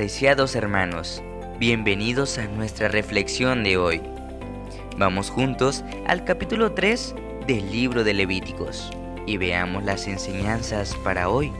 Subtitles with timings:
[0.00, 1.22] Apreciados hermanos,
[1.58, 4.00] bienvenidos a nuestra reflexión de hoy.
[4.96, 7.14] Vamos juntos al capítulo 3
[7.46, 8.90] del libro de Levíticos
[9.26, 11.52] y veamos las enseñanzas para hoy.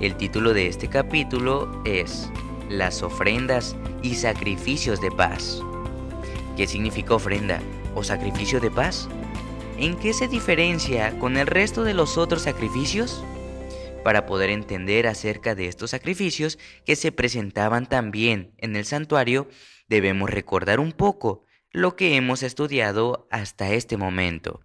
[0.00, 2.30] El título de este capítulo es
[2.70, 5.60] Las ofrendas y sacrificios de paz.
[6.56, 7.60] ¿Qué significa ofrenda
[7.94, 9.06] o sacrificio de paz?
[9.76, 13.22] ¿En qué se diferencia con el resto de los otros sacrificios?
[14.04, 19.48] Para poder entender acerca de estos sacrificios que se presentaban también en el santuario,
[19.88, 24.60] debemos recordar un poco lo que hemos estudiado hasta este momento.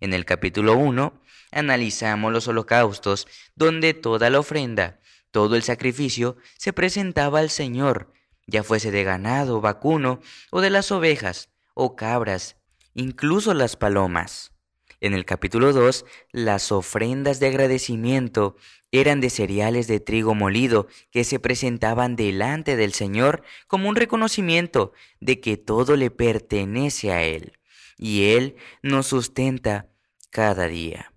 [0.00, 3.26] En el capítulo 1 analizamos los holocaustos,
[3.56, 5.00] donde toda la ofrenda,
[5.32, 8.12] todo el sacrificio se presentaba al Señor,
[8.46, 12.56] ya fuese de ganado, vacuno, o de las ovejas, o cabras,
[12.94, 14.52] incluso las palomas.
[15.00, 18.56] En el capítulo 2, las ofrendas de agradecimiento
[18.90, 24.92] eran de cereales de trigo molido que se presentaban delante del Señor como un reconocimiento
[25.20, 27.52] de que todo le pertenece a Él
[27.96, 29.88] y Él nos sustenta
[30.30, 31.12] cada día.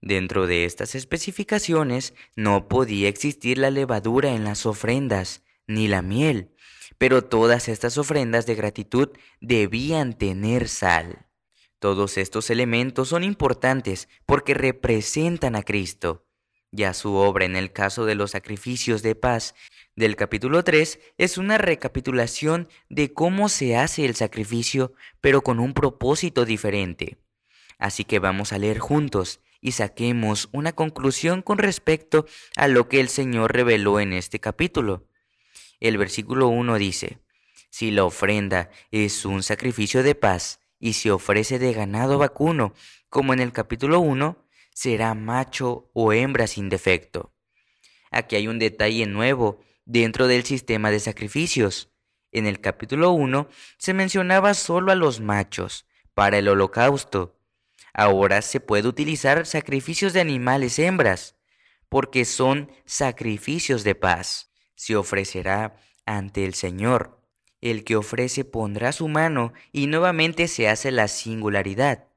[0.00, 6.50] Dentro de estas especificaciones no podía existir la levadura en las ofrendas, ni la miel,
[6.98, 9.10] pero todas estas ofrendas de gratitud
[9.40, 11.26] debían tener sal.
[11.82, 16.28] Todos estos elementos son importantes porque representan a Cristo.
[16.70, 19.56] Ya su obra en el caso de los sacrificios de paz
[19.96, 25.74] del capítulo 3 es una recapitulación de cómo se hace el sacrificio, pero con un
[25.74, 27.18] propósito diferente.
[27.80, 33.00] Así que vamos a leer juntos y saquemos una conclusión con respecto a lo que
[33.00, 35.08] el Señor reveló en este capítulo.
[35.80, 37.18] El versículo 1 dice,
[37.70, 42.74] Si la ofrenda es un sacrificio de paz, y se ofrece de ganado vacuno,
[43.08, 44.36] como en el capítulo 1,
[44.74, 47.32] será macho o hembra sin defecto.
[48.10, 51.92] Aquí hay un detalle nuevo dentro del sistema de sacrificios.
[52.32, 53.48] En el capítulo 1
[53.78, 57.38] se mencionaba solo a los machos para el holocausto.
[57.94, 61.36] Ahora se puede utilizar sacrificios de animales hembras,
[61.88, 64.50] porque son sacrificios de paz.
[64.74, 65.76] Se ofrecerá
[66.06, 67.21] ante el Señor
[67.62, 72.08] el que ofrece pondrá su mano y nuevamente se hace la singularidad,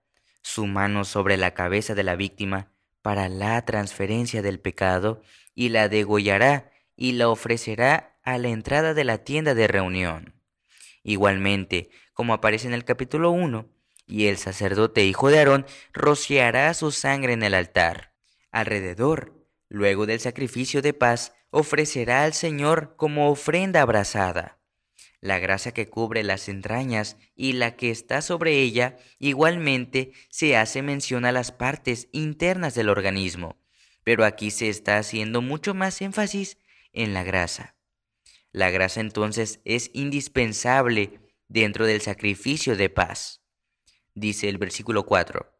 [0.41, 5.21] su mano sobre la cabeza de la víctima para la transferencia del pecado
[5.53, 10.33] y la degollará y la ofrecerá a la entrada de la tienda de reunión.
[11.03, 13.69] Igualmente, como aparece en el capítulo 1,
[14.07, 18.13] y el sacerdote hijo de Aarón rociará su sangre en el altar.
[18.51, 19.33] Alrededor,
[19.69, 24.57] luego del sacrificio de paz, ofrecerá al Señor como ofrenda abrazada
[25.25, 30.83] la grasa que cubre las entrañas y la que está sobre ella, igualmente se hace
[30.83, 33.57] mención a las partes internas del organismo,
[34.03, 36.59] pero aquí se está haciendo mucho más énfasis
[36.93, 37.75] en la grasa.
[38.51, 43.41] La grasa entonces es indispensable dentro del sacrificio de paz.
[44.13, 45.51] Dice el versículo 4,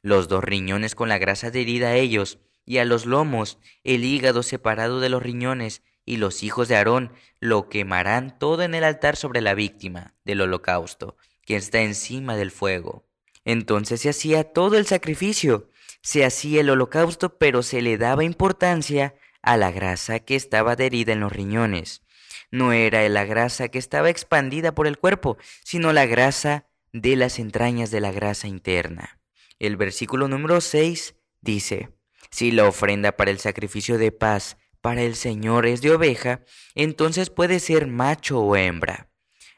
[0.00, 4.42] los dos riñones con la grasa adherida a ellos, y a los lomos, el hígado
[4.42, 9.14] separado de los riñones, y los hijos de Aarón lo quemarán todo en el altar
[9.14, 11.16] sobre la víctima del holocausto,
[11.46, 13.06] que está encima del fuego.
[13.44, 15.70] Entonces se hacía todo el sacrificio,
[16.02, 21.12] se hacía el holocausto, pero se le daba importancia a la grasa que estaba adherida
[21.12, 22.02] en los riñones.
[22.50, 27.38] No era la grasa que estaba expandida por el cuerpo, sino la grasa de las
[27.38, 29.20] entrañas de la grasa interna.
[29.60, 31.90] El versículo número 6 dice,
[32.32, 36.40] Si la ofrenda para el sacrificio de paz para el Señor es de oveja,
[36.74, 39.10] entonces puede ser macho o hembra.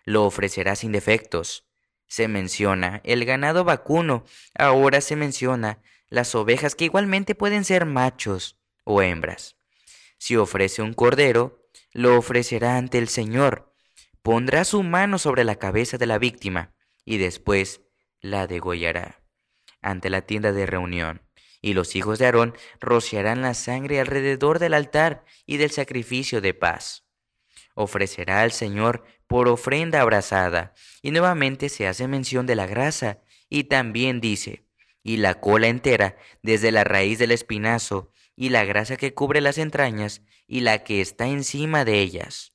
[0.04, 1.64] Lo ofrecerá sin defectos.
[2.08, 4.24] Se menciona el ganado vacuno,
[4.54, 9.56] ahora se menciona las ovejas que igualmente pueden ser machos o hembras.
[10.18, 13.74] Si ofrece un cordero, lo ofrecerá ante el Señor.
[14.22, 16.74] Pondrá su mano sobre la cabeza de la víctima
[17.04, 17.80] y después
[18.20, 19.22] la degollará
[19.80, 21.22] ante la tienda de reunión
[21.62, 26.52] y los hijos de Aarón rociarán la sangre alrededor del altar y del sacrificio de
[26.52, 27.04] paz.
[27.74, 33.64] Ofrecerá al Señor por ofrenda abrazada, y nuevamente se hace mención de la grasa, y
[33.64, 34.66] también dice,
[35.02, 39.56] y la cola entera, desde la raíz del espinazo, y la grasa que cubre las
[39.56, 42.52] entrañas, y la que está encima de ellas.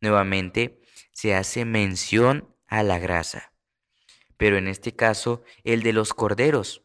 [0.00, 0.82] Nuevamente
[1.12, 3.54] se hace mención a la grasa,
[4.36, 6.83] pero en este caso el de los corderos,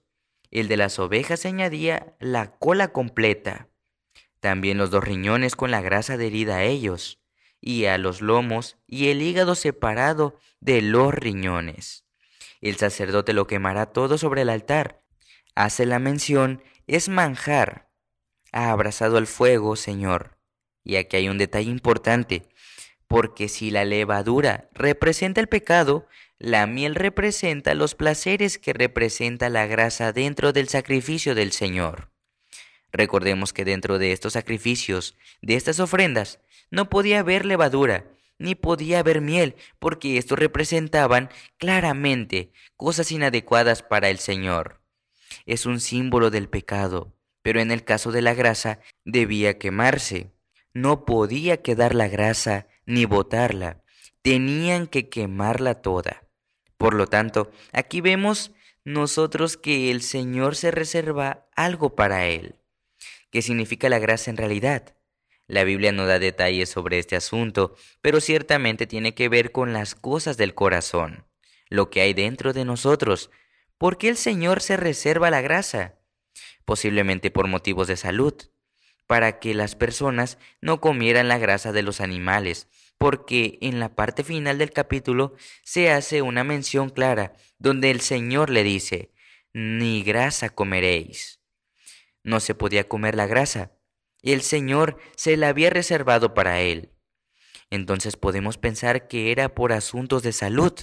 [0.52, 3.70] el de las ovejas añadía la cola completa,
[4.40, 7.22] también los dos riñones con la grasa adherida a ellos,
[7.62, 12.06] y a los lomos y el hígado separado de los riñones.
[12.62, 15.02] El sacerdote lo quemará todo sobre el altar.
[15.56, 17.90] Hace la mención, es manjar.
[18.52, 20.38] Ha abrazado el fuego, Señor.
[20.84, 22.50] Y aquí hay un detalle importante,
[23.08, 26.08] porque si la levadura representa el pecado,
[26.40, 32.12] la miel representa los placeres que representa la grasa dentro del sacrificio del Señor.
[32.94, 36.40] Recordemos que dentro de estos sacrificios, de estas ofrendas,
[36.72, 38.06] no podía haber levadura,
[38.38, 44.82] ni podía haber miel, porque estos representaban claramente cosas inadecuadas para el Señor.
[45.46, 50.32] Es un símbolo del pecado, pero en el caso de la grasa debía quemarse.
[50.74, 53.84] No podía quedar la grasa ni botarla,
[54.22, 56.29] tenían que quemarla toda.
[56.80, 58.52] Por lo tanto, aquí vemos
[58.86, 62.56] nosotros que el Señor se reserva algo para él.
[63.32, 64.96] ¿Qué significa la grasa en realidad?
[65.46, 69.94] La Biblia no da detalles sobre este asunto, pero ciertamente tiene que ver con las
[69.94, 71.26] cosas del corazón,
[71.68, 73.30] lo que hay dentro de nosotros.
[73.78, 76.00] ¿Por qué el Señor se reserva la grasa?
[76.64, 78.36] Posiblemente por motivos de salud,
[79.06, 84.24] para que las personas no comieran la grasa de los animales, porque en la parte
[84.24, 89.14] final del capítulo se hace una mención clara donde el Señor le dice,
[89.54, 91.40] ni grasa comeréis.
[92.24, 93.72] No se podía comer la grasa,
[94.22, 96.92] el Señor se la había reservado para él.
[97.70, 100.74] Entonces podemos pensar que era por asuntos de salud,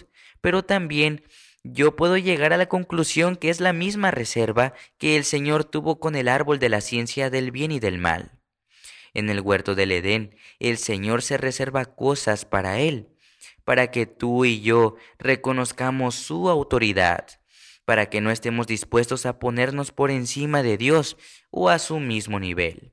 [0.41, 1.23] pero también
[1.65, 6.01] yo puedo llegar a la conclusión que es la misma reserva que el Señor tuvo
[6.01, 8.36] con el árbol de la ciencia del bien y del mal.
[9.17, 13.09] En el huerto del Edén, el Señor se reserva cosas para él,
[13.65, 17.27] para que tú y yo reconozcamos su autoridad,
[17.85, 21.17] para que no estemos dispuestos a ponernos por encima de Dios
[21.51, 22.93] o a su mismo nivel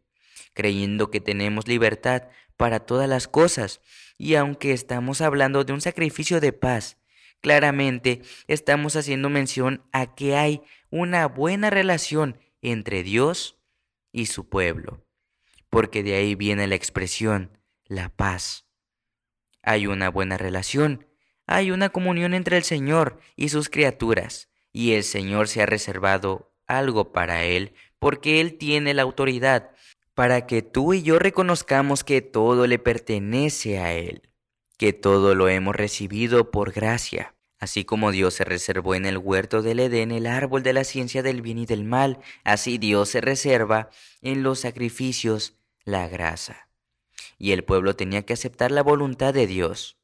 [0.54, 2.24] creyendo que tenemos libertad
[2.58, 3.81] para todas las cosas.
[4.18, 6.98] Y aunque estamos hablando de un sacrificio de paz,
[7.42, 13.60] claramente estamos haciendo mención a que hay una buena relación entre Dios
[14.12, 15.03] y su pueblo,
[15.74, 18.68] porque de ahí viene la expresión la paz.
[19.64, 21.08] Hay una buena relación,
[21.48, 26.54] hay una comunión entre el Señor y sus criaturas, y el Señor se ha reservado
[26.68, 29.72] algo para Él, porque Él tiene la autoridad
[30.14, 34.30] para que tú y yo reconozcamos que todo le pertenece a Él,
[34.78, 37.34] que todo lo hemos recibido por gracia.
[37.58, 41.24] Así como Dios se reservó en el huerto del Edén el árbol de la ciencia
[41.24, 43.90] del bien y del mal, así Dios se reserva
[44.22, 46.70] en los sacrificios la grasa.
[47.38, 49.98] Y el pueblo tenía que aceptar la voluntad de Dios.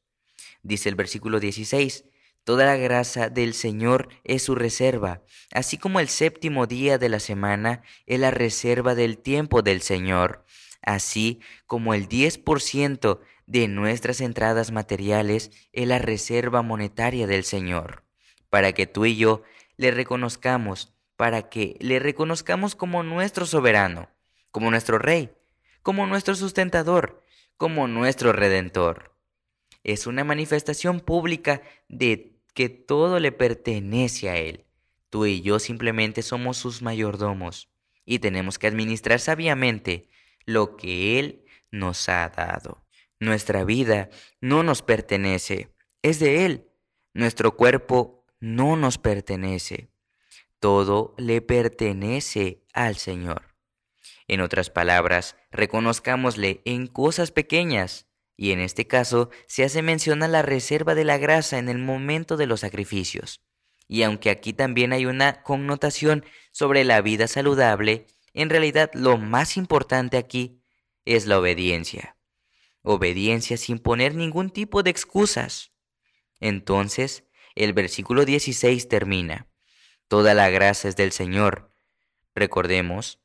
[0.62, 2.04] Dice el versículo 16,
[2.44, 5.22] Toda la grasa del Señor es su reserva,
[5.52, 10.44] así como el séptimo día de la semana es la reserva del tiempo del Señor,
[10.80, 18.04] así como el 10% de nuestras entradas materiales es la reserva monetaria del Señor,
[18.48, 19.42] para que tú y yo
[19.76, 24.08] le reconozcamos, para que le reconozcamos como nuestro soberano,
[24.50, 25.30] como nuestro rey,
[25.82, 27.22] como nuestro sustentador,
[27.56, 29.16] como nuestro redentor.
[29.82, 34.66] Es una manifestación pública de que todo le pertenece a Él.
[35.08, 37.70] Tú y yo simplemente somos sus mayordomos
[38.04, 40.08] y tenemos que administrar sabiamente
[40.44, 42.84] lo que Él nos ha dado.
[43.18, 44.10] Nuestra vida
[44.40, 46.66] no nos pertenece, es de Él.
[47.12, 49.90] Nuestro cuerpo no nos pertenece.
[50.58, 53.49] Todo le pertenece al Señor.
[54.30, 58.06] En otras palabras, reconozcámosle en cosas pequeñas
[58.36, 61.78] y en este caso se hace mención a la reserva de la grasa en el
[61.78, 63.42] momento de los sacrificios.
[63.88, 69.56] Y aunque aquí también hay una connotación sobre la vida saludable, en realidad lo más
[69.56, 70.62] importante aquí
[71.04, 72.16] es la obediencia.
[72.82, 75.72] Obediencia sin poner ningún tipo de excusas.
[76.38, 77.24] Entonces,
[77.56, 79.48] el versículo 16 termina.
[80.06, 81.74] Toda la grasa es del Señor.
[82.36, 83.20] Recordemos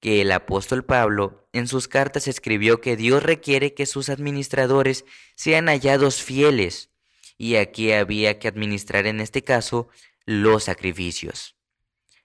[0.00, 5.66] que el apóstol Pablo en sus cartas escribió que Dios requiere que sus administradores sean
[5.66, 6.90] hallados fieles,
[7.38, 9.88] y aquí había que administrar en este caso
[10.24, 11.56] los sacrificios.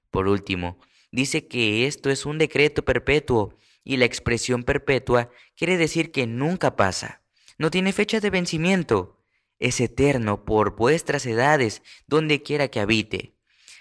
[0.09, 0.79] Por último,
[1.11, 6.75] dice que esto es un decreto perpetuo, y la expresión perpetua quiere decir que nunca
[6.75, 7.23] pasa,
[7.57, 9.23] no tiene fecha de vencimiento,
[9.59, 13.35] es eterno por vuestras edades, donde quiera que habite.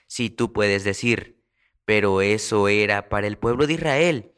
[0.06, 1.39] Si tú puedes decir,
[1.90, 4.32] pero eso era para el pueblo de Israel.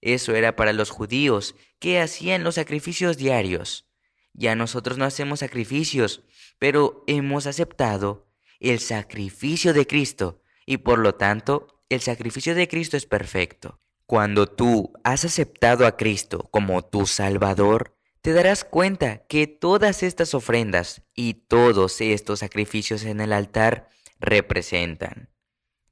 [0.00, 3.90] Eso era para los judíos que hacían los sacrificios diarios.
[4.32, 6.22] Ya nosotros no hacemos sacrificios,
[6.60, 8.28] pero hemos aceptado
[8.60, 13.80] el sacrificio de Cristo y por lo tanto el sacrificio de Cristo es perfecto.
[14.06, 20.32] Cuando tú has aceptado a Cristo como tu Salvador, te darás cuenta que todas estas
[20.32, 23.88] ofrendas y todos estos sacrificios en el altar
[24.20, 25.33] representan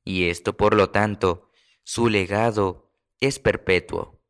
[0.05, 1.51] y esto por lo tanto,
[1.85, 4.21] su legado es perpetuo.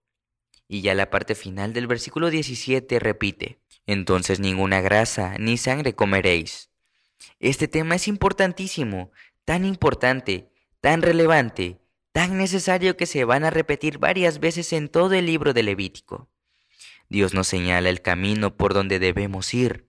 [0.68, 6.70] Y ya la parte final del versículo 17 repite, entonces ninguna grasa ni sangre comeréis.
[7.40, 9.12] Este tema es importantísimo,
[9.44, 10.50] tan importante,
[10.80, 11.80] tan relevante,
[12.12, 16.30] tan necesario que se van a repetir varias veces en todo el libro de Levítico.
[17.08, 19.88] Dios nos señala el camino por donde debemos ir.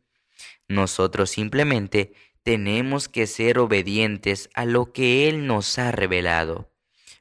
[0.67, 2.13] Nosotros simplemente
[2.43, 6.71] tenemos que ser obedientes a lo que Él nos ha revelado.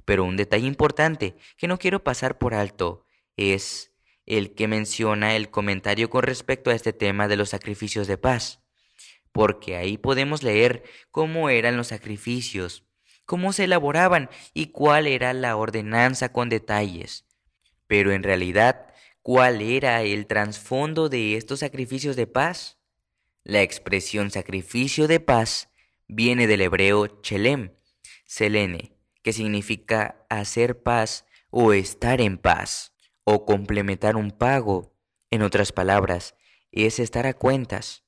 [0.04, 3.92] Pero un detalle importante que no quiero pasar por alto es
[4.26, 8.60] el que menciona el comentario con respecto a este tema de los sacrificios de paz,
[9.32, 12.84] porque ahí podemos leer cómo eran los sacrificios,
[13.24, 17.26] cómo se elaboraban y cuál era la ordenanza con detalles.
[17.86, 22.81] Pero en realidad, ¿cuál era el trasfondo de estos sacrificios de paz?
[23.44, 25.68] La expresión sacrificio de paz
[26.06, 27.72] viene del hebreo chelem,
[28.24, 32.92] selene, que significa hacer paz o estar en paz,
[33.24, 34.96] o complementar un pago.
[35.30, 36.36] En otras palabras,
[36.70, 38.04] es estar a cuentas.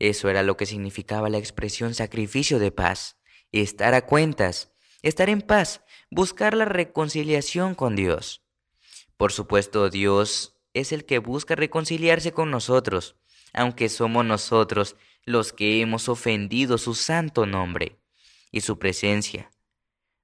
[0.00, 3.16] Eso era lo que significaba la expresión sacrificio de paz,
[3.52, 4.72] estar a cuentas,
[5.02, 8.42] estar en paz, buscar la reconciliación con Dios.
[9.16, 13.16] Por supuesto, Dios es el que busca reconciliarse con nosotros,
[13.52, 17.98] aunque somos nosotros los que hemos ofendido su santo nombre
[18.50, 19.50] y su presencia.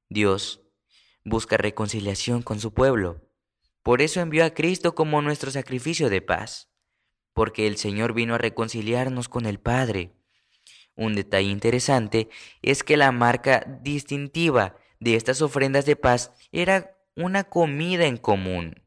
[0.08, 0.62] Dios
[1.24, 3.20] busca reconciliación con su pueblo.
[3.82, 6.70] Por eso envió a Cristo como nuestro sacrificio de paz,
[7.32, 10.12] porque el Señor vino a reconciliarnos con el Padre.
[10.96, 12.28] Un detalle interesante
[12.62, 18.83] es que la marca distintiva de estas ofrendas de paz era una comida en común.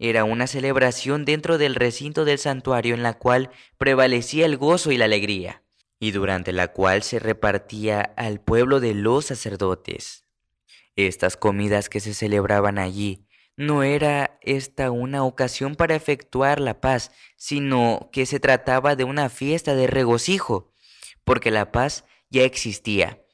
[0.00, 4.96] Era una celebración dentro del recinto del santuario en la cual prevalecía el gozo y
[4.96, 5.64] la alegría,
[5.98, 10.24] y durante la cual se repartía al pueblo de los sacerdotes.
[10.94, 13.26] Estas comidas que se celebraban allí
[13.56, 19.28] no era esta una ocasión para efectuar la paz, sino que se trataba de una
[19.28, 20.72] fiesta de regocijo,
[21.24, 23.24] porque la paz ya existía.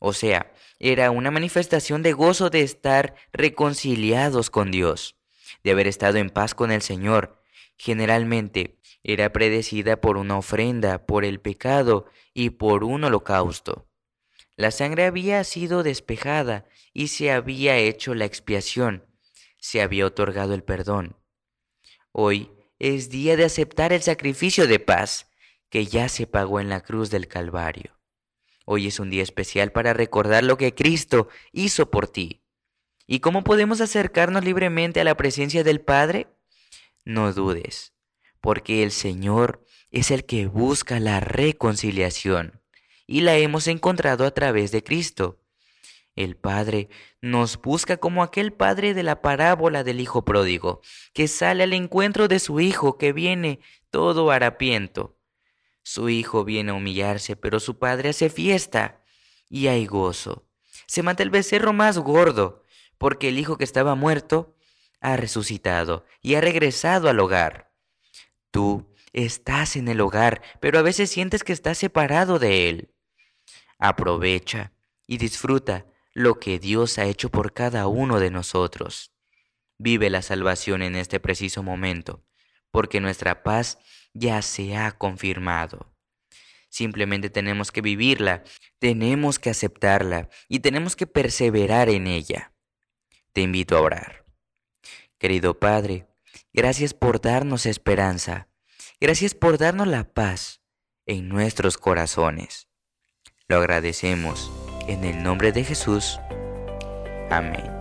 [0.00, 5.19] O sea, era una manifestación de gozo de estar reconciliados con Dios
[5.64, 7.42] de haber estado en paz con el Señor.
[7.76, 13.88] Generalmente era predecida por una ofrenda, por el pecado y por un holocausto.
[14.56, 19.06] La sangre había sido despejada y se había hecho la expiación,
[19.58, 21.16] se había otorgado el perdón.
[22.12, 25.30] Hoy es día de aceptar el sacrificio de paz
[25.70, 27.96] que ya se pagó en la cruz del Calvario.
[28.66, 32.39] Hoy es un día especial para recordar lo que Cristo hizo por ti.
[33.12, 36.28] ¿Y cómo podemos acercarnos libremente a la presencia del Padre?
[37.04, 37.92] No dudes,
[38.40, 42.62] porque el Señor es el que busca la reconciliación
[43.08, 45.42] y la hemos encontrado a través de Cristo.
[46.14, 46.88] El Padre
[47.20, 50.80] nos busca como aquel Padre de la parábola del Hijo pródigo,
[51.12, 53.58] que sale al encuentro de su Hijo que viene
[53.90, 55.18] todo harapiento.
[55.82, 59.02] Su Hijo viene a humillarse, pero su Padre hace fiesta
[59.48, 60.46] y hay gozo.
[60.86, 62.59] Se mata el becerro más gordo,
[63.00, 64.54] porque el hijo que estaba muerto
[65.00, 67.72] ha resucitado y ha regresado al hogar.
[68.50, 72.94] Tú estás en el hogar, pero a veces sientes que estás separado de él.
[73.78, 74.74] Aprovecha
[75.06, 79.14] y disfruta lo que Dios ha hecho por cada uno de nosotros.
[79.78, 82.22] Vive la salvación en este preciso momento,
[82.70, 83.78] porque nuestra paz
[84.12, 85.90] ya se ha confirmado.
[86.68, 88.44] Simplemente tenemos que vivirla,
[88.78, 92.52] tenemos que aceptarla y tenemos que perseverar en ella
[93.32, 94.24] te invito a orar.
[95.18, 96.06] Querido Padre,
[96.52, 98.48] gracias por darnos esperanza.
[99.00, 100.60] Gracias por darnos la paz
[101.06, 102.68] en nuestros corazones.
[103.48, 104.52] Lo agradecemos
[104.86, 106.20] en el nombre de Jesús.
[107.30, 107.79] Amén.